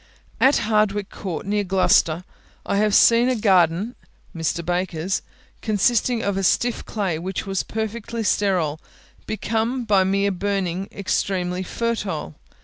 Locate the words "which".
7.19-7.45